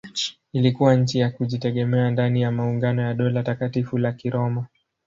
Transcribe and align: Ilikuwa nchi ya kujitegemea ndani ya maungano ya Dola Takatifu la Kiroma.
Ilikuwa 0.53 0.95
nchi 0.95 1.19
ya 1.19 1.29
kujitegemea 1.29 2.09
ndani 2.11 2.41
ya 2.41 2.51
maungano 2.51 3.01
ya 3.01 3.13
Dola 3.13 3.43
Takatifu 3.43 3.97
la 3.97 4.11
Kiroma. 4.13 4.65